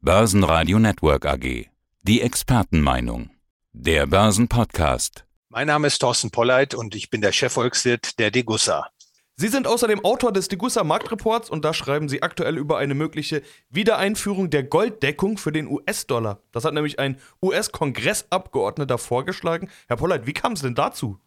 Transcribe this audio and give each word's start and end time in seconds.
Börsenradio 0.00 0.78
Network 0.78 1.26
AG. 1.26 1.66
Die 2.02 2.20
Expertenmeinung. 2.20 3.30
Der 3.72 4.06
Börsenpodcast. 4.06 5.24
Mein 5.48 5.66
Name 5.66 5.88
ist 5.88 5.98
Thorsten 5.98 6.30
Polleit 6.30 6.72
und 6.72 6.94
ich 6.94 7.10
bin 7.10 7.20
der 7.20 7.32
Chefvolkswirt 7.32 8.16
der 8.20 8.30
Degussa. 8.30 8.90
Sie 9.34 9.48
sind 9.48 9.66
außerdem 9.66 10.04
Autor 10.04 10.30
des 10.30 10.46
Degussa 10.46 10.84
Marktreports 10.84 11.50
und 11.50 11.64
da 11.64 11.74
schreiben 11.74 12.08
Sie 12.08 12.22
aktuell 12.22 12.58
über 12.58 12.78
eine 12.78 12.94
mögliche 12.94 13.42
Wiedereinführung 13.70 14.50
der 14.50 14.62
Golddeckung 14.62 15.36
für 15.36 15.50
den 15.50 15.66
US-Dollar. 15.66 16.42
Das 16.52 16.64
hat 16.64 16.74
nämlich 16.74 17.00
ein 17.00 17.18
US-Kongressabgeordneter 17.42 18.98
vorgeschlagen. 18.98 19.68
Herr 19.88 19.96
Polleit, 19.96 20.28
wie 20.28 20.32
kam 20.32 20.52
es 20.52 20.60
denn 20.60 20.76
dazu? 20.76 21.18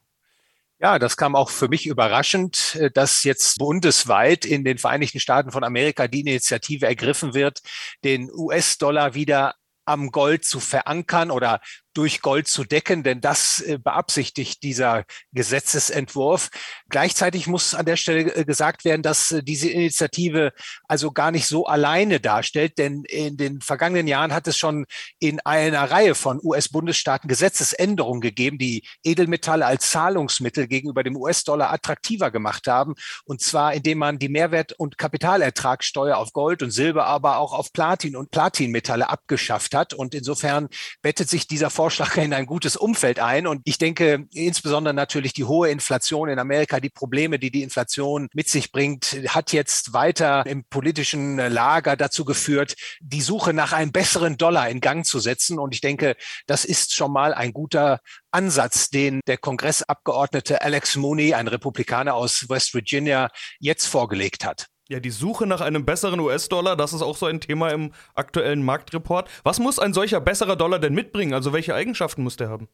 Ja, 0.81 0.97
das 0.97 1.15
kam 1.15 1.35
auch 1.35 1.51
für 1.51 1.67
mich 1.67 1.85
überraschend, 1.85 2.75
äh, 2.75 2.89
dass 2.89 3.23
jetzt 3.23 3.59
bundesweit 3.59 4.45
in 4.45 4.63
den 4.63 4.79
Vereinigten 4.79 5.19
Staaten 5.19 5.51
von 5.51 5.63
Amerika 5.63 6.07
die 6.07 6.21
Initiative 6.21 6.87
ergriffen 6.87 7.35
wird, 7.35 7.61
den 8.03 8.31
US-Dollar 8.31 9.13
wieder 9.13 9.53
am 9.85 10.09
Gold 10.11 10.43
zu 10.43 10.59
verankern 10.59 11.29
oder 11.29 11.61
durch 11.93 12.21
Gold 12.21 12.47
zu 12.47 12.63
decken, 12.63 13.03
denn 13.03 13.21
das 13.21 13.59
äh, 13.61 13.77
beabsichtigt 13.77 14.63
dieser 14.63 15.05
Gesetzesentwurf. 15.33 16.49
Gleichzeitig 16.89 17.47
muss 17.47 17.73
an 17.73 17.85
der 17.85 17.97
Stelle 17.97 18.33
äh, 18.35 18.45
gesagt 18.45 18.85
werden, 18.85 19.01
dass 19.01 19.31
äh, 19.31 19.43
diese 19.43 19.69
Initiative 19.69 20.53
also 20.87 21.11
gar 21.11 21.31
nicht 21.31 21.47
so 21.47 21.65
alleine 21.65 22.19
darstellt, 22.19 22.77
denn 22.77 23.03
in 23.03 23.37
den 23.37 23.61
vergangenen 23.61 24.07
Jahren 24.07 24.33
hat 24.33 24.47
es 24.47 24.57
schon 24.57 24.85
in 25.19 25.39
einer 25.41 25.89
Reihe 25.91 26.15
von 26.15 26.39
US-Bundesstaaten 26.41 27.27
Gesetzesänderungen 27.27 28.21
gegeben, 28.21 28.57
die 28.57 28.85
Edelmetalle 29.03 29.65
als 29.65 29.89
Zahlungsmittel 29.89 30.67
gegenüber 30.67 31.03
dem 31.03 31.15
US-Dollar 31.15 31.71
attraktiver 31.71 32.31
gemacht 32.31 32.67
haben. 32.67 32.95
Und 33.25 33.41
zwar, 33.41 33.73
indem 33.73 33.97
man 33.97 34.19
die 34.19 34.29
Mehrwert- 34.29 34.73
und 34.73 34.97
Kapitalertragssteuer 34.97 36.17
auf 36.17 36.33
Gold 36.33 36.63
und 36.63 36.71
Silber, 36.71 37.05
aber 37.05 37.37
auch 37.37 37.53
auf 37.53 37.73
Platin 37.73 38.15
und 38.15 38.31
Platinmetalle 38.31 39.09
abgeschafft 39.09 39.75
hat. 39.75 39.93
Und 39.93 40.15
insofern 40.15 40.69
bettet 41.01 41.29
sich 41.29 41.47
dieser 41.47 41.69
Vorschlag 41.81 42.15
in 42.17 42.31
ein 42.31 42.45
gutes 42.45 42.75
Umfeld 42.75 43.17
ein. 43.17 43.47
Und 43.47 43.63
ich 43.65 43.79
denke, 43.79 44.27
insbesondere 44.33 44.93
natürlich 44.93 45.33
die 45.33 45.45
hohe 45.45 45.71
Inflation 45.71 46.29
in 46.29 46.37
Amerika, 46.37 46.79
die 46.79 46.91
Probleme, 46.91 47.39
die 47.39 47.49
die 47.49 47.63
Inflation 47.63 48.27
mit 48.35 48.49
sich 48.49 48.71
bringt, 48.71 49.17
hat 49.29 49.51
jetzt 49.51 49.91
weiter 49.91 50.45
im 50.45 50.63
politischen 50.63 51.37
Lager 51.37 51.95
dazu 51.95 52.23
geführt, 52.23 52.75
die 52.99 53.21
Suche 53.21 53.53
nach 53.53 53.73
einem 53.73 53.91
besseren 53.91 54.37
Dollar 54.37 54.69
in 54.69 54.79
Gang 54.79 55.07
zu 55.07 55.19
setzen. 55.19 55.57
Und 55.57 55.73
ich 55.73 55.81
denke, 55.81 56.15
das 56.45 56.65
ist 56.65 56.93
schon 56.93 57.11
mal 57.11 57.33
ein 57.33 57.51
guter 57.51 57.99
Ansatz, 58.29 58.91
den 58.91 59.19
der 59.25 59.39
Kongressabgeordnete 59.39 60.61
Alex 60.61 60.97
Mooney, 60.97 61.33
ein 61.33 61.47
Republikaner 61.47 62.13
aus 62.13 62.47
West 62.47 62.75
Virginia, 62.75 63.31
jetzt 63.59 63.87
vorgelegt 63.87 64.45
hat. 64.45 64.67
Ja, 64.91 64.99
die 64.99 65.09
Suche 65.09 65.47
nach 65.47 65.61
einem 65.61 65.85
besseren 65.85 66.19
US-Dollar, 66.19 66.75
das 66.75 66.91
ist 66.91 67.01
auch 67.01 67.15
so 67.15 67.25
ein 67.25 67.39
Thema 67.39 67.69
im 67.69 67.93
aktuellen 68.13 68.61
Marktreport. 68.61 69.29
Was 69.41 69.57
muss 69.57 69.79
ein 69.79 69.93
solcher 69.93 70.19
besserer 70.19 70.57
Dollar 70.57 70.79
denn 70.79 70.93
mitbringen? 70.93 71.33
Also 71.33 71.53
welche 71.53 71.73
Eigenschaften 71.73 72.23
muss 72.23 72.35
der 72.35 72.49
haben? 72.49 72.67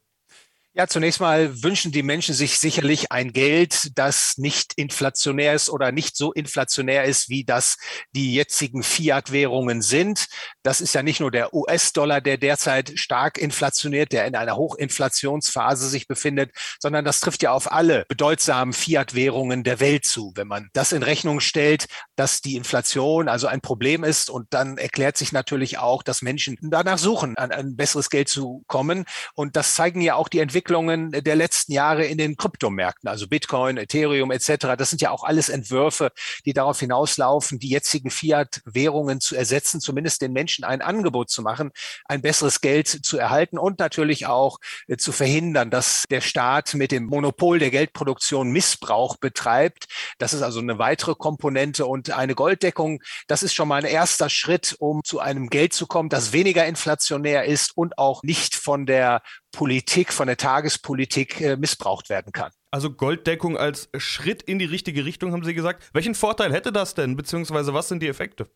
Ja, 0.73 0.87
zunächst 0.87 1.19
mal 1.19 1.63
wünschen 1.63 1.91
die 1.91 2.01
Menschen 2.01 2.33
sich 2.33 2.57
sicherlich 2.57 3.11
ein 3.11 3.33
Geld, 3.33 3.91
das 3.99 4.37
nicht 4.37 4.73
inflationär 4.77 5.53
ist 5.53 5.69
oder 5.69 5.91
nicht 5.91 6.17
so 6.17 6.33
inflationär 6.33 7.03
ist, 7.05 7.29
wie 7.29 7.43
das 7.43 7.77
die 8.15 8.33
jetzigen 8.33 8.81
Fiat-Währungen 8.81 9.83
sind. 9.83 10.25
Das 10.67 10.81
ist 10.81 10.93
ja 10.93 11.01
nicht 11.01 11.21
nur 11.21 11.31
der 11.31 11.53
US-Dollar, 11.53 12.19
der 12.19 12.37
derzeit 12.37 12.99
stark 12.99 13.37
inflationiert, 13.37 14.11
der 14.11 14.25
in 14.25 14.35
einer 14.35 14.57
Hochinflationsphase 14.57 15.87
sich 15.87 16.07
befindet, 16.07 16.51
sondern 16.81 17.05
das 17.05 17.21
trifft 17.21 17.41
ja 17.41 17.53
auf 17.53 17.71
alle 17.71 18.03
bedeutsamen 18.09 18.73
Fiat-Währungen 18.73 19.63
der 19.63 19.79
Welt 19.79 20.03
zu. 20.03 20.33
Wenn 20.35 20.49
man 20.49 20.67
das 20.73 20.91
in 20.91 21.03
Rechnung 21.03 21.39
stellt, 21.39 21.85
dass 22.17 22.41
die 22.41 22.57
Inflation 22.57 23.29
also 23.29 23.47
ein 23.47 23.61
Problem 23.61 24.03
ist 24.03 24.29
und 24.29 24.47
dann 24.49 24.77
erklärt 24.77 25.15
sich 25.15 25.31
natürlich 25.31 25.77
auch, 25.77 26.03
dass 26.03 26.21
Menschen 26.21 26.57
danach 26.59 26.97
suchen, 26.97 27.37
an 27.37 27.53
ein 27.53 27.77
besseres 27.77 28.09
Geld 28.09 28.27
zu 28.27 28.65
kommen. 28.67 29.05
Und 29.35 29.55
das 29.55 29.73
zeigen 29.73 30.01
ja 30.01 30.15
auch 30.15 30.27
die 30.27 30.39
Entwicklungen 30.39 31.13
der 31.13 31.37
letzten 31.37 31.71
Jahre 31.71 32.03
in 32.03 32.17
den 32.17 32.35
Kryptomärkten, 32.35 33.07
also 33.07 33.29
Bitcoin, 33.29 33.77
Ethereum 33.77 34.31
etc. 34.31 34.75
Das 34.77 34.89
sind 34.89 35.01
ja 35.01 35.11
auch 35.11 35.23
alles 35.23 35.47
Entwürfe, 35.47 36.11
die 36.45 36.51
darauf 36.51 36.81
hinauslaufen, 36.81 37.57
die 37.57 37.69
jetzigen 37.69 38.09
Fiat-Währungen 38.09 39.21
zu 39.21 39.33
ersetzen, 39.33 39.79
zumindest 39.79 40.21
den 40.21 40.33
Menschen 40.33 40.56
ein 40.63 40.81
Angebot 40.81 41.29
zu 41.29 41.41
machen, 41.41 41.71
ein 42.05 42.21
besseres 42.21 42.61
Geld 42.61 42.87
zu 42.87 43.17
erhalten 43.17 43.57
und 43.57 43.79
natürlich 43.79 44.25
auch 44.25 44.59
äh, 44.87 44.97
zu 44.97 45.11
verhindern, 45.11 45.69
dass 45.69 46.05
der 46.09 46.21
Staat 46.21 46.73
mit 46.73 46.91
dem 46.91 47.05
Monopol 47.05 47.59
der 47.59 47.71
Geldproduktion 47.71 48.49
Missbrauch 48.51 49.17
betreibt. 49.17 49.87
Das 50.17 50.33
ist 50.33 50.41
also 50.41 50.59
eine 50.59 50.79
weitere 50.79 51.15
Komponente 51.15 51.85
und 51.85 52.11
eine 52.11 52.35
Golddeckung. 52.35 53.01
Das 53.27 53.43
ist 53.43 53.53
schon 53.53 53.67
mal 53.67 53.75
ein 53.75 53.85
erster 53.85 54.29
Schritt, 54.29 54.75
um 54.79 55.03
zu 55.03 55.19
einem 55.19 55.49
Geld 55.49 55.73
zu 55.73 55.87
kommen, 55.87 56.09
das 56.09 56.33
weniger 56.33 56.65
inflationär 56.65 57.45
ist 57.45 57.75
und 57.75 57.97
auch 57.97 58.23
nicht 58.23 58.55
von 58.55 58.85
der 58.85 59.21
Politik, 59.51 60.13
von 60.13 60.27
der 60.27 60.37
Tagespolitik 60.37 61.41
äh, 61.41 61.57
missbraucht 61.57 62.09
werden 62.09 62.31
kann. 62.31 62.51
Also 62.69 62.91
Golddeckung 62.91 63.57
als 63.57 63.89
Schritt 63.97 64.43
in 64.43 64.59
die 64.59 64.65
richtige 64.65 65.05
Richtung, 65.05 65.31
haben 65.31 65.43
Sie 65.43 65.53
gesagt. 65.53 65.89
Welchen 65.93 66.15
Vorteil 66.15 66.53
hätte 66.53 66.71
das 66.71 66.93
denn, 66.93 67.15
beziehungsweise 67.15 67.73
was 67.73 67.87
sind 67.87 68.01
die 68.03 68.07
Effekte? 68.07 68.49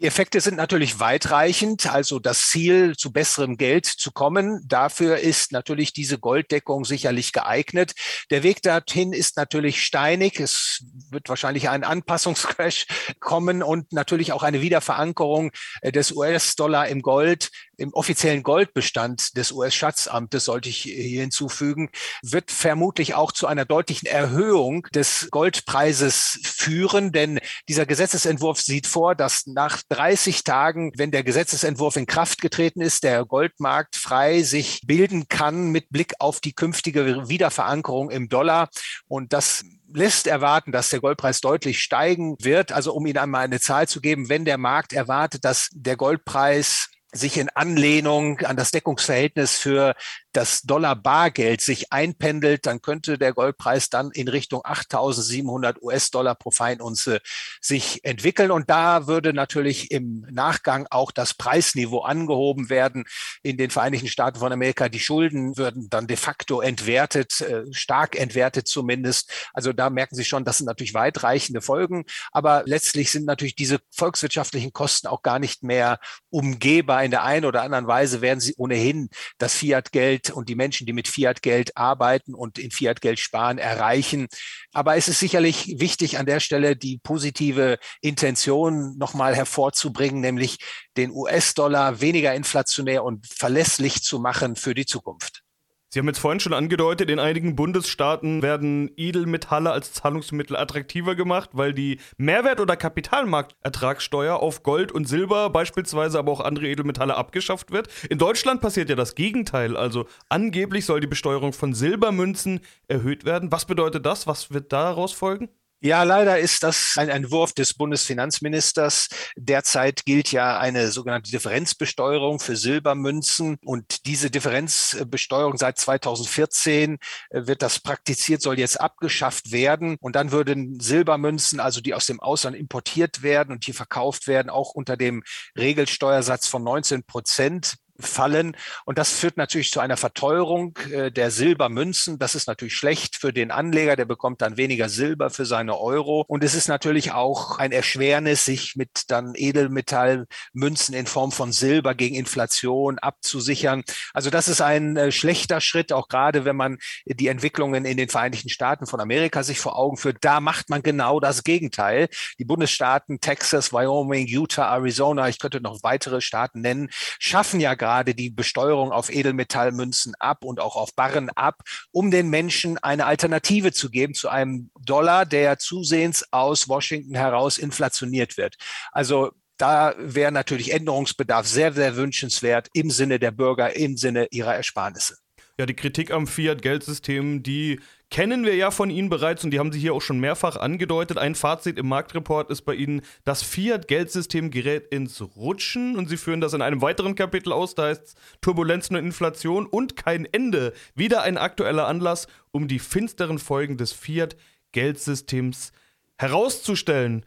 Die 0.00 0.06
Effekte 0.06 0.40
sind 0.40 0.56
natürlich 0.56 0.98
weitreichend, 0.98 1.92
also 1.92 2.18
das 2.20 2.48
Ziel, 2.48 2.96
zu 2.96 3.12
besserem 3.12 3.58
Geld 3.58 3.84
zu 3.84 4.12
kommen. 4.12 4.64
Dafür 4.66 5.18
ist 5.18 5.52
natürlich 5.52 5.92
diese 5.92 6.18
Golddeckung 6.18 6.86
sicherlich 6.86 7.34
geeignet. 7.34 7.92
Der 8.30 8.42
Weg 8.42 8.62
dorthin 8.62 9.12
ist 9.12 9.36
natürlich 9.36 9.84
steinig. 9.84 10.40
Es 10.40 10.86
wird 11.10 11.28
wahrscheinlich 11.28 11.68
ein 11.68 11.84
Anpassungscrash 11.84 12.86
kommen 13.20 13.62
und 13.62 13.92
natürlich 13.92 14.32
auch 14.32 14.42
eine 14.42 14.62
Wiederverankerung 14.62 15.50
äh, 15.82 15.92
des 15.92 16.12
US-Dollar 16.12 16.88
im 16.88 17.02
Gold 17.02 17.50
im 17.80 17.94
offiziellen 17.94 18.42
Goldbestand 18.42 19.36
des 19.36 19.52
US-Schatzamtes, 19.52 20.44
sollte 20.44 20.68
ich 20.68 20.82
hier 20.82 21.22
hinzufügen, 21.22 21.90
wird 22.22 22.50
vermutlich 22.50 23.14
auch 23.14 23.32
zu 23.32 23.46
einer 23.46 23.64
deutlichen 23.64 24.06
Erhöhung 24.06 24.86
des 24.94 25.28
Goldpreises 25.30 26.38
führen, 26.42 27.12
denn 27.12 27.40
dieser 27.68 27.86
Gesetzesentwurf 27.86 28.60
sieht 28.60 28.86
vor, 28.86 29.14
dass 29.14 29.46
nach 29.46 29.82
30 29.88 30.44
Tagen, 30.44 30.92
wenn 30.96 31.10
der 31.10 31.24
Gesetzesentwurf 31.24 31.96
in 31.96 32.06
Kraft 32.06 32.40
getreten 32.40 32.82
ist, 32.82 33.02
der 33.02 33.24
Goldmarkt 33.24 33.96
frei 33.96 34.42
sich 34.42 34.82
bilden 34.86 35.28
kann 35.28 35.70
mit 35.70 35.88
Blick 35.88 36.14
auf 36.18 36.40
die 36.40 36.52
künftige 36.52 37.28
Wiederverankerung 37.28 38.10
im 38.10 38.28
Dollar. 38.28 38.68
Und 39.08 39.32
das 39.32 39.64
lässt 39.92 40.26
erwarten, 40.26 40.72
dass 40.72 40.90
der 40.90 41.00
Goldpreis 41.00 41.40
deutlich 41.40 41.80
steigen 41.80 42.36
wird. 42.40 42.72
Also 42.72 42.92
um 42.92 43.06
Ihnen 43.06 43.18
einmal 43.18 43.44
eine 43.44 43.60
Zahl 43.60 43.88
zu 43.88 44.00
geben, 44.00 44.28
wenn 44.28 44.44
der 44.44 44.58
Markt 44.58 44.92
erwartet, 44.92 45.44
dass 45.44 45.68
der 45.72 45.96
Goldpreis 45.96 46.88
sich 47.12 47.36
in 47.36 47.48
Anlehnung 47.50 48.40
an 48.40 48.56
das 48.56 48.70
Deckungsverhältnis 48.70 49.56
für 49.56 49.94
das 50.32 50.62
Dollar-Bargeld 50.62 51.60
sich 51.60 51.92
einpendelt, 51.92 52.66
dann 52.66 52.80
könnte 52.80 53.18
der 53.18 53.32
Goldpreis 53.32 53.90
dann 53.90 54.10
in 54.12 54.28
Richtung 54.28 54.62
8.700 54.62 55.80
US-Dollar 55.82 56.34
pro 56.34 56.50
Feinunze 56.50 57.20
sich 57.60 58.04
entwickeln. 58.04 58.50
Und 58.50 58.70
da 58.70 59.06
würde 59.06 59.32
natürlich 59.32 59.90
im 59.90 60.26
Nachgang 60.30 60.86
auch 60.90 61.10
das 61.10 61.34
Preisniveau 61.34 62.00
angehoben 62.00 62.70
werden. 62.70 63.04
In 63.42 63.56
den 63.56 63.70
Vereinigten 63.70 64.08
Staaten 64.08 64.38
von 64.38 64.52
Amerika, 64.52 64.88
die 64.88 65.00
Schulden 65.00 65.56
würden 65.56 65.88
dann 65.90 66.06
de 66.06 66.16
facto 66.16 66.60
entwertet, 66.60 67.40
äh, 67.40 67.64
stark 67.72 68.16
entwertet 68.16 68.68
zumindest. 68.68 69.30
Also 69.52 69.72
da 69.72 69.90
merken 69.90 70.14
Sie 70.14 70.24
schon, 70.24 70.44
das 70.44 70.58
sind 70.58 70.66
natürlich 70.66 70.94
weitreichende 70.94 71.60
Folgen. 71.60 72.04
Aber 72.30 72.62
letztlich 72.66 73.10
sind 73.10 73.24
natürlich 73.24 73.56
diese 73.56 73.80
volkswirtschaftlichen 73.90 74.72
Kosten 74.72 75.08
auch 75.08 75.22
gar 75.22 75.38
nicht 75.38 75.62
mehr 75.62 75.98
umgehbar. 76.30 77.04
In 77.04 77.10
der 77.10 77.24
einen 77.24 77.44
oder 77.44 77.62
anderen 77.62 77.86
Weise 77.86 78.20
werden 78.20 78.40
sie 78.40 78.54
ohnehin 78.56 79.10
das 79.38 79.54
Fiat-Geld 79.54 80.19
Fiat-Geld 80.20 80.36
und 80.36 80.48
die 80.48 80.54
Menschen, 80.54 80.86
die 80.86 80.92
mit 80.92 81.08
Fiat-Geld 81.08 81.76
arbeiten 81.76 82.34
und 82.34 82.58
in 82.58 82.70
Fiat-Geld 82.70 83.18
sparen, 83.18 83.58
erreichen. 83.58 84.28
Aber 84.72 84.96
es 84.96 85.08
ist 85.08 85.20
sicherlich 85.20 85.76
wichtig, 85.78 86.18
an 86.18 86.26
der 86.26 86.40
Stelle 86.40 86.76
die 86.76 86.98
positive 86.98 87.78
Intention 88.00 88.96
nochmal 88.98 89.34
hervorzubringen, 89.34 90.20
nämlich 90.20 90.58
den 90.96 91.10
US-Dollar 91.10 92.00
weniger 92.00 92.34
inflationär 92.34 93.04
und 93.04 93.26
verlässlich 93.26 94.02
zu 94.02 94.18
machen 94.20 94.56
für 94.56 94.74
die 94.74 94.86
Zukunft. 94.86 95.42
Sie 95.92 95.98
haben 95.98 96.06
jetzt 96.06 96.20
vorhin 96.20 96.38
schon 96.38 96.52
angedeutet, 96.52 97.10
in 97.10 97.18
einigen 97.18 97.56
Bundesstaaten 97.56 98.42
werden 98.42 98.92
Edelmetalle 98.96 99.72
als 99.72 99.92
Zahlungsmittel 99.92 100.56
attraktiver 100.56 101.16
gemacht, 101.16 101.50
weil 101.54 101.74
die 101.74 101.98
Mehrwert- 102.16 102.60
oder 102.60 102.76
Kapitalmarktertragssteuer 102.76 104.36
auf 104.36 104.62
Gold 104.62 104.92
und 104.92 105.08
Silber 105.08 105.50
beispielsweise, 105.50 106.20
aber 106.20 106.30
auch 106.30 106.40
andere 106.42 106.68
Edelmetalle 106.68 107.16
abgeschafft 107.16 107.72
wird. 107.72 107.88
In 108.08 108.18
Deutschland 108.18 108.60
passiert 108.60 108.88
ja 108.88 108.94
das 108.94 109.16
Gegenteil. 109.16 109.76
Also 109.76 110.06
angeblich 110.28 110.86
soll 110.86 111.00
die 111.00 111.08
Besteuerung 111.08 111.52
von 111.52 111.74
Silbermünzen 111.74 112.60
erhöht 112.86 113.24
werden. 113.24 113.50
Was 113.50 113.64
bedeutet 113.64 114.06
das? 114.06 114.28
Was 114.28 114.52
wird 114.52 114.72
daraus 114.72 115.12
folgen? 115.12 115.48
Ja, 115.82 116.02
leider 116.02 116.38
ist 116.38 116.62
das 116.62 116.96
ein 116.98 117.08
Entwurf 117.08 117.54
des 117.54 117.72
Bundesfinanzministers. 117.72 119.08
Derzeit 119.34 120.04
gilt 120.04 120.30
ja 120.30 120.58
eine 120.58 120.90
sogenannte 120.90 121.30
Differenzbesteuerung 121.30 122.38
für 122.38 122.54
Silbermünzen. 122.54 123.56
Und 123.64 124.04
diese 124.04 124.30
Differenzbesteuerung 124.30 125.56
seit 125.56 125.78
2014 125.78 126.98
äh, 127.30 127.46
wird 127.46 127.62
das 127.62 127.80
praktiziert, 127.80 128.42
soll 128.42 128.58
jetzt 128.58 128.78
abgeschafft 128.78 129.52
werden. 129.52 129.96
Und 130.00 130.16
dann 130.16 130.32
würden 130.32 130.78
Silbermünzen, 130.80 131.60
also 131.60 131.80
die 131.80 131.94
aus 131.94 132.04
dem 132.04 132.20
Ausland 132.20 132.58
importiert 132.58 133.22
werden 133.22 133.52
und 133.52 133.64
hier 133.64 133.74
verkauft 133.74 134.26
werden, 134.26 134.50
auch 134.50 134.72
unter 134.72 134.98
dem 134.98 135.22
Regelsteuersatz 135.56 136.46
von 136.46 136.62
19 136.62 137.04
Prozent 137.04 137.78
fallen. 138.02 138.56
Und 138.84 138.98
das 138.98 139.12
führt 139.12 139.36
natürlich 139.36 139.70
zu 139.70 139.80
einer 139.80 139.96
Verteuerung 139.96 140.78
äh, 140.92 141.10
der 141.10 141.30
Silbermünzen. 141.30 142.18
Das 142.18 142.34
ist 142.34 142.48
natürlich 142.48 142.74
schlecht 142.74 143.16
für 143.16 143.32
den 143.32 143.50
Anleger, 143.50 143.96
der 143.96 144.04
bekommt 144.04 144.42
dann 144.42 144.56
weniger 144.56 144.88
Silber 144.88 145.30
für 145.30 145.46
seine 145.46 145.78
Euro. 145.78 146.24
Und 146.26 146.44
es 146.44 146.54
ist 146.54 146.68
natürlich 146.68 147.12
auch 147.12 147.58
ein 147.58 147.72
Erschwernis, 147.72 148.44
sich 148.44 148.76
mit 148.76 149.04
dann 149.08 149.32
Edelmetallmünzen 149.34 150.94
in 150.94 151.06
Form 151.06 151.32
von 151.32 151.52
Silber 151.52 151.94
gegen 151.94 152.14
Inflation 152.14 152.98
abzusichern. 152.98 153.82
Also 154.14 154.30
das 154.30 154.48
ist 154.48 154.60
ein 154.60 154.96
äh, 154.96 155.12
schlechter 155.12 155.60
Schritt, 155.60 155.92
auch 155.92 156.08
gerade 156.08 156.44
wenn 156.44 156.56
man 156.56 156.78
die 157.06 157.28
Entwicklungen 157.28 157.84
in 157.84 157.96
den 157.96 158.08
Vereinigten 158.08 158.48
Staaten 158.48 158.86
von 158.86 159.00
Amerika 159.00 159.42
sich 159.42 159.60
vor 159.60 159.78
Augen 159.78 159.96
führt. 159.96 160.18
Da 160.20 160.40
macht 160.40 160.70
man 160.70 160.82
genau 160.82 161.20
das 161.20 161.44
Gegenteil. 161.44 162.08
Die 162.38 162.44
Bundesstaaten 162.44 163.20
Texas, 163.20 163.72
Wyoming, 163.72 164.26
Utah, 164.26 164.74
Arizona, 164.74 165.28
ich 165.28 165.38
könnte 165.38 165.60
noch 165.60 165.82
weitere 165.82 166.20
Staaten 166.20 166.60
nennen, 166.60 166.90
schaffen 167.18 167.60
ja 167.60 167.74
gerade 167.74 167.89
gerade 167.90 168.14
die 168.14 168.30
Besteuerung 168.30 168.92
auf 168.92 169.10
Edelmetallmünzen 169.10 170.14
ab 170.20 170.44
und 170.44 170.60
auch 170.60 170.76
auf 170.76 170.94
Barren 170.94 171.28
ab, 171.30 171.62
um 171.90 172.12
den 172.12 172.30
Menschen 172.30 172.78
eine 172.78 173.04
Alternative 173.04 173.72
zu 173.72 173.90
geben 173.90 174.14
zu 174.14 174.28
einem 174.28 174.70
Dollar, 174.80 175.26
der 175.26 175.58
zusehends 175.58 176.24
aus 176.32 176.68
Washington 176.68 177.16
heraus 177.16 177.58
inflationiert 177.58 178.36
wird. 178.36 178.54
Also 178.92 179.32
da 179.56 179.94
wäre 179.98 180.30
natürlich 180.30 180.72
Änderungsbedarf 180.72 181.48
sehr, 181.48 181.72
sehr 181.72 181.96
wünschenswert 181.96 182.68
im 182.74 182.90
Sinne 182.90 183.18
der 183.18 183.32
Bürger, 183.32 183.74
im 183.74 183.96
Sinne 183.96 184.28
ihrer 184.30 184.54
Ersparnisse. 184.54 185.16
Ja, 185.60 185.66
die 185.66 185.74
Kritik 185.74 186.10
am 186.10 186.26
Fiat-Geldsystem, 186.26 187.42
die 187.42 187.80
kennen 188.10 188.46
wir 188.46 188.56
ja 188.56 188.70
von 188.70 188.88
Ihnen 188.88 189.10
bereits 189.10 189.44
und 189.44 189.50
die 189.50 189.58
haben 189.58 189.72
Sie 189.72 189.78
hier 189.78 189.92
auch 189.92 190.00
schon 190.00 190.18
mehrfach 190.18 190.56
angedeutet. 190.56 191.18
Ein 191.18 191.34
Fazit 191.34 191.78
im 191.78 191.86
Marktreport 191.86 192.50
ist 192.50 192.62
bei 192.62 192.72
Ihnen, 192.74 193.02
das 193.24 193.42
Fiat-Geldsystem 193.42 194.50
gerät 194.50 194.86
ins 194.86 195.20
Rutschen 195.20 195.96
und 195.98 196.08
Sie 196.08 196.16
führen 196.16 196.40
das 196.40 196.54
in 196.54 196.62
einem 196.62 196.80
weiteren 196.80 197.14
Kapitel 197.14 197.52
aus. 197.52 197.74
Da 197.74 197.88
heißt 197.88 198.02
es 198.02 198.14
Turbulenzen 198.40 198.96
und 198.96 199.04
Inflation 199.04 199.66
und 199.66 199.96
kein 199.96 200.24
Ende. 200.24 200.72
Wieder 200.94 201.24
ein 201.24 201.36
aktueller 201.36 201.86
Anlass, 201.86 202.26
um 202.52 202.66
die 202.66 202.78
finsteren 202.78 203.38
Folgen 203.38 203.76
des 203.76 203.92
Fiat-Geldsystems 203.92 205.72
herauszustellen. 206.16 207.26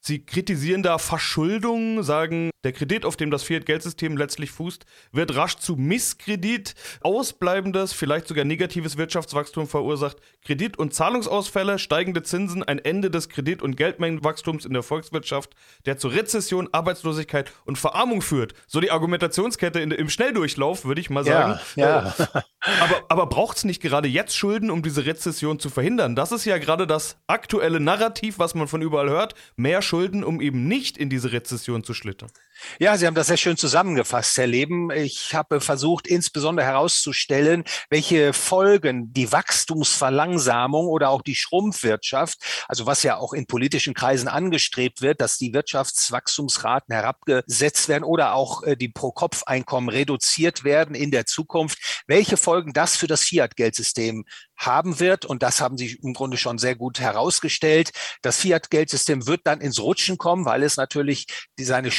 Sie 0.00 0.26
kritisieren 0.26 0.82
da 0.82 0.98
Verschuldung, 0.98 2.02
sagen, 2.02 2.50
der 2.68 2.74
Kredit, 2.74 3.06
auf 3.06 3.16
dem 3.16 3.30
das 3.30 3.44
Fiat-Geldsystem 3.44 4.18
letztlich 4.18 4.50
fußt, 4.50 4.84
wird 5.12 5.34
rasch 5.34 5.56
zu 5.56 5.76
Misskredit. 5.76 6.74
Ausbleibendes, 7.00 7.94
vielleicht 7.94 8.28
sogar 8.28 8.44
negatives 8.44 8.98
Wirtschaftswachstum 8.98 9.66
verursacht 9.66 10.18
Kredit- 10.44 10.78
und 10.78 10.92
Zahlungsausfälle, 10.92 11.78
steigende 11.78 12.22
Zinsen, 12.22 12.62
ein 12.62 12.78
Ende 12.78 13.10
des 13.10 13.30
Kredit- 13.30 13.62
und 13.62 13.78
Geldmengenwachstums 13.78 14.66
in 14.66 14.74
der 14.74 14.82
Volkswirtschaft, 14.82 15.54
der 15.86 15.96
zu 15.96 16.08
Rezession, 16.08 16.68
Arbeitslosigkeit 16.72 17.50
und 17.64 17.78
Verarmung 17.78 18.20
führt. 18.20 18.52
So 18.66 18.80
die 18.80 18.90
Argumentationskette 18.90 19.80
in, 19.80 19.90
im 19.90 20.10
Schnelldurchlauf, 20.10 20.84
würde 20.84 21.00
ich 21.00 21.08
mal 21.08 21.24
sagen. 21.24 21.58
Ja, 21.74 22.14
ja. 22.18 22.44
aber 22.82 23.02
aber 23.08 23.26
braucht 23.26 23.56
es 23.56 23.64
nicht 23.64 23.80
gerade 23.80 24.08
jetzt 24.08 24.36
Schulden, 24.36 24.70
um 24.70 24.82
diese 24.82 25.06
Rezession 25.06 25.58
zu 25.58 25.70
verhindern? 25.70 26.14
Das 26.14 26.32
ist 26.32 26.44
ja 26.44 26.58
gerade 26.58 26.86
das 26.86 27.16
aktuelle 27.26 27.80
Narrativ, 27.80 28.38
was 28.38 28.54
man 28.54 28.68
von 28.68 28.82
überall 28.82 29.08
hört. 29.08 29.34
Mehr 29.56 29.80
Schulden, 29.80 30.22
um 30.22 30.40
eben 30.40 30.68
nicht 30.68 30.98
in 30.98 31.08
diese 31.08 31.32
Rezession 31.32 31.82
zu 31.82 31.94
schlittern. 31.94 32.30
Ja, 32.78 32.96
Sie 32.96 33.06
haben 33.06 33.14
das 33.14 33.28
sehr 33.28 33.36
schön 33.36 33.56
zusammengefasst, 33.56 34.36
Herr 34.36 34.46
Leben. 34.46 34.90
Ich 34.90 35.34
habe 35.34 35.60
versucht, 35.60 36.06
insbesondere 36.06 36.66
herauszustellen, 36.66 37.64
welche 37.90 38.32
Folgen 38.32 39.12
die 39.12 39.30
Wachstumsverlangsamung 39.30 40.86
oder 40.86 41.10
auch 41.10 41.22
die 41.22 41.34
Schrumpfwirtschaft, 41.34 42.38
also 42.68 42.86
was 42.86 43.02
ja 43.02 43.16
auch 43.16 43.32
in 43.32 43.46
politischen 43.46 43.94
Kreisen 43.94 44.28
angestrebt 44.28 45.02
wird, 45.02 45.20
dass 45.20 45.38
die 45.38 45.52
Wirtschaftswachstumsraten 45.52 46.94
herabgesetzt 46.94 47.88
werden 47.88 48.04
oder 48.04 48.34
auch 48.34 48.62
äh, 48.62 48.76
die 48.76 48.88
Pro-Kopf-Einkommen 48.88 49.88
reduziert 49.88 50.64
werden 50.64 50.94
in 50.94 51.10
der 51.10 51.26
Zukunft, 51.26 52.02
welche 52.06 52.36
Folgen 52.36 52.72
das 52.72 52.96
für 52.96 53.06
das 53.06 53.22
Fiat-Geldsystem 53.22 54.24
haben 54.58 55.00
wird. 55.00 55.24
Und 55.24 55.42
das 55.42 55.60
haben 55.60 55.78
Sie 55.78 55.98
im 56.02 56.12
Grunde 56.12 56.36
schon 56.36 56.58
sehr 56.58 56.74
gut 56.74 57.00
herausgestellt. 57.00 57.92
Das 58.22 58.38
Fiat-Geldsystem 58.38 59.26
wird 59.26 59.42
dann 59.44 59.60
ins 59.60 59.80
Rutschen 59.80 60.18
kommen, 60.18 60.44
weil 60.44 60.62
es 60.62 60.76
natürlich 60.76 61.26
seine 61.58 61.90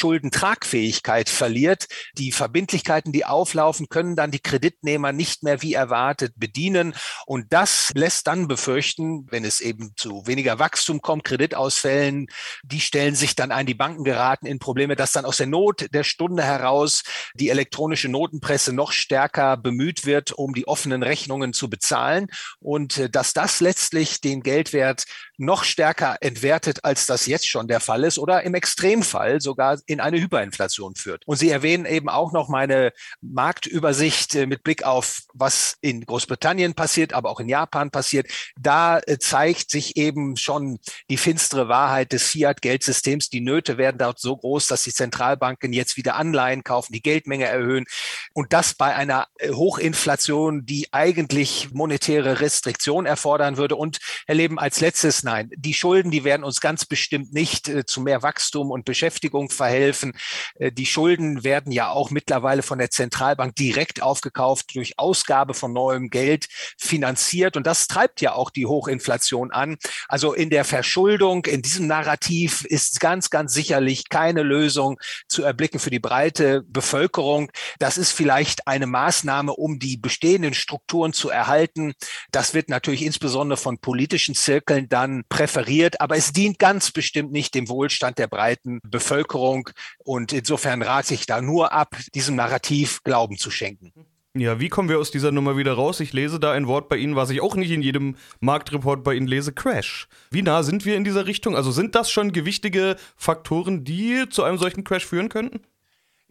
Schuldentragfähigkeit 0.49 1.29
verliert. 1.29 1.87
Die 2.17 2.31
Verbindlichkeiten, 2.31 3.11
die 3.11 3.25
auflaufen, 3.25 3.89
können 3.89 4.15
dann 4.15 4.31
die 4.31 4.39
Kreditnehmer 4.39 5.11
nicht 5.11 5.43
mehr 5.43 5.61
wie 5.61 5.73
erwartet 5.73 6.33
bedienen. 6.37 6.93
Und 7.25 7.53
das 7.53 7.91
lässt 7.95 8.27
dann 8.27 8.47
befürchten, 8.47 9.27
wenn 9.29 9.45
es 9.45 9.61
eben 9.61 9.93
zu 9.95 10.25
weniger 10.25 10.59
Wachstum 10.59 11.01
kommt, 11.01 11.23
Kreditausfällen, 11.23 12.27
die 12.63 12.81
stellen 12.81 13.15
sich 13.15 13.35
dann 13.35 13.51
ein, 13.51 13.65
die 13.65 13.73
Banken 13.73 14.03
geraten 14.03 14.45
in 14.45 14.59
Probleme, 14.59 14.95
dass 14.95 15.11
dann 15.11 15.25
aus 15.25 15.37
der 15.37 15.47
Not 15.47 15.87
der 15.93 16.03
Stunde 16.03 16.43
heraus 16.43 17.03
die 17.35 17.49
elektronische 17.49 18.09
Notenpresse 18.09 18.73
noch 18.73 18.91
stärker 18.91 19.57
bemüht 19.57 20.05
wird, 20.05 20.31
um 20.31 20.53
die 20.53 20.67
offenen 20.67 21.03
Rechnungen 21.03 21.53
zu 21.53 21.69
bezahlen 21.69 22.27
und 22.59 22.97
äh, 22.97 23.09
dass 23.09 23.33
das 23.33 23.59
letztlich 23.59 24.21
den 24.21 24.41
Geldwert 24.41 25.05
noch 25.39 25.63
stärker 25.63 26.17
entwertet, 26.21 26.83
als 26.83 27.05
das 27.05 27.25
jetzt 27.25 27.47
schon 27.47 27.67
der 27.67 27.79
Fall 27.79 28.03
ist 28.03 28.19
oder 28.19 28.43
im 28.43 28.53
Extremfall 28.53 29.39
sogar 29.39 29.79
in 29.85 29.99
eine 30.01 30.19
Hyperinflation 30.19 30.95
führt. 30.95 31.25
Und 31.25 31.37
Sie 31.37 31.49
erwähnen 31.49 31.85
eben 31.85 32.09
auch 32.09 32.33
noch 32.33 32.49
meine 32.49 32.91
Marktübersicht 33.21 34.35
äh, 34.35 34.45
mit 34.45 34.63
Blick 34.63 34.83
auf, 34.83 35.21
was 35.33 35.77
in 35.81 36.05
Großbritannien 36.05 36.73
passiert, 36.73 37.13
aber 37.13 37.29
auch 37.29 37.39
in 37.39 37.47
Japan 37.47 37.89
passiert. 37.89 38.27
Da 38.59 38.99
äh, 38.99 39.17
zeigt 39.17 39.71
sich 39.71 39.95
eben 39.95 40.35
schon 40.35 40.79
die 41.09 41.17
finstere 41.17 41.69
Wahrheit 41.69 42.11
des 42.11 42.23
Fiat-Geldsystems. 42.23 43.29
Die 43.29 43.41
Nöte 43.41 43.77
werden 43.77 43.97
dort 43.97 44.19
so 44.19 44.35
groß, 44.35 44.67
dass 44.67 44.83
die 44.83 44.93
Zentralbanken 44.93 45.71
jetzt 45.71 45.95
wieder 45.95 46.15
Anleihen 46.15 46.63
kaufen, 46.63 46.91
die 46.91 47.01
Geldmenge 47.01 47.45
erhöhen 47.45 47.85
und 48.33 48.51
das 48.51 48.73
bei 48.73 48.93
einer 48.93 49.27
Hochinflation, 49.41 50.65
die 50.65 50.87
eigentlich 50.91 51.71
monetäre 51.71 52.41
Restriktion 52.41 53.05
erfordern 53.05 53.55
würde. 53.55 53.77
Und 53.77 53.99
Herr 54.27 54.35
Leben, 54.35 54.59
als 54.59 54.81
letztes, 54.81 55.23
nein, 55.29 55.51
die 55.55 55.75
Schulden, 55.75 56.09
die 56.09 56.23
werden 56.23 56.43
uns 56.43 56.59
ganz 56.59 56.85
bestimmt 56.85 57.33
nicht 57.33 57.69
äh, 57.69 57.85
zu 57.85 58.01
mehr 58.01 58.23
Wachstum 58.23 58.71
und 58.71 58.83
Beschäftigung 58.83 59.49
verhelfen. 59.49 60.13
Äh, 60.55 60.71
die 60.71 60.87
Schulden 60.87 61.43
werden 61.43 61.71
ja 61.71 61.91
auch 61.91 62.09
mittlerweile 62.09 62.63
von 62.63 62.79
der 62.79 62.89
Zentralbank 62.89 63.55
direkt 63.55 64.01
aufgekauft, 64.01 64.75
durch 64.75 64.97
Ausgabe 64.97 65.53
von 65.53 65.71
neuem 65.71 66.09
Geld 66.09 66.47
finanziert. 66.77 67.57
Und 67.57 67.67
das 67.67 67.87
treibt 67.87 68.21
ja 68.21 68.33
auch 68.33 68.49
die 68.49 68.65
Hochinflation 68.65 69.51
an. 69.51 69.77
Also 70.07 70.33
in 70.33 70.49
der 70.49 70.65
Verschuldung, 70.65 71.45
in 71.45 71.61
diesem 71.61 71.85
Narrativ 71.85 72.65
ist 72.65 72.99
ganz, 72.99 73.29
ganz 73.29 73.53
sicherlich 73.53 74.09
keine 74.09 74.41
Lösung 74.41 74.99
zu 75.27 75.43
erblicken 75.43 75.79
für 75.79 75.91
die 75.91 75.99
breite 75.99 76.63
Bevölkerung. 76.63 77.51
Das 77.77 77.99
ist 77.99 78.13
vielleicht 78.13 78.67
eine 78.67 78.87
Maßnahme, 78.87 79.53
um 79.53 79.77
die 79.77 79.97
bestehenden 79.97 80.55
Strukturen 80.55 81.13
zu 81.13 81.29
erhalten. 81.29 81.93
Das 82.31 82.55
wird 82.55 82.69
natürlich 82.69 83.03
insbesondere 83.03 83.57
von 83.57 83.77
politischen 83.77 84.33
Zirkeln 84.33 84.89
dann 84.89 85.18
präferiert, 85.27 85.99
aber 86.01 86.15
es 86.15 86.31
dient 86.31 86.59
ganz 86.59 86.91
bestimmt 86.91 87.31
nicht 87.31 87.55
dem 87.55 87.67
Wohlstand 87.67 88.17
der 88.17 88.27
breiten 88.27 88.79
Bevölkerung. 88.83 89.69
Und 89.99 90.31
insofern 90.31 90.81
rate 90.81 91.13
ich 91.13 91.25
da 91.25 91.41
nur 91.41 91.73
ab, 91.73 91.97
diesem 92.13 92.35
Narrativ 92.35 93.03
Glauben 93.03 93.37
zu 93.37 93.51
schenken. 93.51 93.91
Ja, 94.35 94.59
wie 94.59 94.69
kommen 94.69 94.89
wir 94.89 94.99
aus 94.99 95.09
dieser 95.09 95.31
Nummer 95.31 95.57
wieder 95.57 95.73
raus? 95.73 95.99
Ich 95.99 96.13
lese 96.13 96.39
da 96.39 96.51
ein 96.51 96.67
Wort 96.67 96.87
bei 96.87 96.97
Ihnen, 96.97 97.15
was 97.15 97.31
ich 97.31 97.41
auch 97.41 97.55
nicht 97.55 97.71
in 97.71 97.81
jedem 97.81 98.15
Marktreport 98.39 99.03
bei 99.03 99.15
Ihnen 99.15 99.27
lese, 99.27 99.51
Crash. 99.51 100.07
Wie 100.29 100.43
nah 100.43 100.61
sind 100.61 100.85
wir 100.85 100.95
in 100.95 101.03
dieser 101.03 101.25
Richtung? 101.25 101.55
Also 101.55 101.71
sind 101.71 101.95
das 101.95 102.11
schon 102.11 102.31
gewichtige 102.31 102.95
Faktoren, 103.17 103.83
die 103.83 104.25
zu 104.29 104.43
einem 104.43 104.59
solchen 104.59 104.83
Crash 104.83 105.05
führen 105.05 105.29
könnten? 105.29 105.61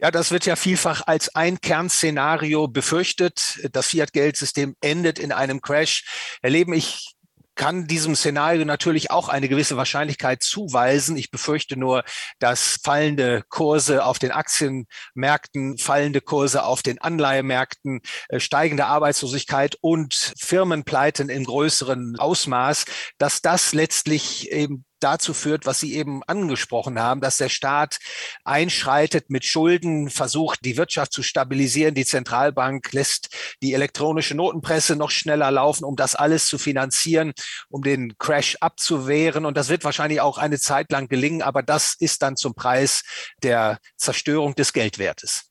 Ja, 0.01 0.11
das 0.11 0.31
wird 0.31 0.45
ja 0.45 0.55
vielfach 0.55 1.01
als 1.07 1.35
ein 1.35 1.59
Kernszenario 1.59 2.69
befürchtet. 2.69 3.59
Das 3.73 3.87
Fiat-Geldsystem 3.87 4.77
endet 4.79 5.19
in 5.19 5.33
einem 5.33 5.61
Crash. 5.61 6.39
Erleben 6.41 6.71
ich 6.71 7.15
kann 7.59 7.87
diesem 7.87 8.15
Szenario 8.15 8.63
natürlich 8.63 9.11
auch 9.11 9.27
eine 9.27 9.49
gewisse 9.49 9.75
Wahrscheinlichkeit 9.75 10.41
zuweisen. 10.41 11.17
Ich 11.17 11.29
befürchte 11.29 11.77
nur, 11.77 12.05
dass 12.39 12.79
fallende 12.81 13.43
Kurse 13.49 14.05
auf 14.05 14.17
den 14.17 14.31
Aktienmärkten, 14.31 15.77
fallende 15.77 16.21
Kurse 16.21 16.63
auf 16.63 16.83
den 16.83 17.01
Anleihemärkten, 17.01 17.99
äh, 18.29 18.39
steigende 18.39 18.85
Arbeitslosigkeit 18.85 19.75
und 19.81 20.33
Firmenpleiten 20.39 21.27
im 21.27 21.43
größeren 21.43 22.15
Ausmaß, 22.17 22.85
dass 23.17 23.41
das 23.41 23.73
letztlich 23.73 24.53
eben 24.53 24.85
dazu 24.99 25.33
führt, 25.33 25.65
was 25.65 25.79
Sie 25.79 25.95
eben 25.95 26.23
angesprochen 26.23 26.99
haben, 26.99 27.21
dass 27.21 27.37
der 27.37 27.49
Staat 27.49 27.99
einschreitet 28.43 29.29
mit 29.29 29.45
Schulden, 29.45 30.09
versucht, 30.09 30.63
die 30.65 30.77
Wirtschaft 30.77 31.13
zu 31.13 31.23
stabilisieren. 31.23 31.95
Die 31.95 32.05
Zentralbank 32.05 32.91
lässt 32.93 33.29
die 33.61 33.73
elektronische 33.73 34.35
Notenpresse 34.35 34.95
noch 34.95 35.11
schneller 35.11 35.51
laufen, 35.51 35.83
um 35.83 35.95
das 35.95 36.15
alles 36.15 36.45
zu 36.47 36.57
finanzieren, 36.57 37.33
um 37.69 37.81
den 37.81 38.17
Crash 38.17 38.57
abzuwehren. 38.61 39.45
Und 39.45 39.57
das 39.57 39.69
wird 39.69 39.83
wahrscheinlich 39.83 40.21
auch 40.21 40.37
eine 40.37 40.59
Zeit 40.59 40.91
lang 40.91 41.07
gelingen, 41.07 41.41
aber 41.41 41.63
das 41.63 41.95
ist 41.99 42.21
dann 42.21 42.35
zum 42.35 42.53
Preis 42.53 43.03
der 43.43 43.79
Zerstörung 43.97 44.55
des 44.55 44.73
Geldwertes. 44.73 45.49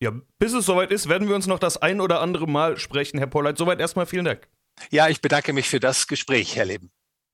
Ja, 0.00 0.10
bis 0.40 0.52
es 0.52 0.66
soweit 0.66 0.90
ist, 0.90 1.08
werden 1.08 1.28
wir 1.28 1.36
uns 1.36 1.46
noch 1.46 1.60
das 1.60 1.76
ein 1.76 2.00
oder 2.00 2.20
andere 2.20 2.48
Mal 2.48 2.76
sprechen, 2.76 3.18
Herr 3.18 3.28
Polleit. 3.28 3.56
Soweit 3.56 3.78
erstmal 3.78 4.06
vielen 4.06 4.24
Dank. 4.24 4.48
Ja, 4.90 5.08
ich 5.08 5.20
bedanke 5.20 5.52
mich 5.52 5.68
für 5.68 5.78
das 5.78 6.08
Gespräch, 6.08 6.56
Herr 6.56 6.64
Leben. 6.64 6.90